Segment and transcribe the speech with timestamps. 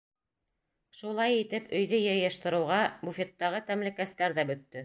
[1.01, 4.77] Шулай итеп, өйҙө йыйыштырыуға, буфеттағы тәмлекәстәр ҙә бөттө.